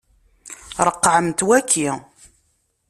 [0.87, 1.89] Ṛeqqɛemt waki.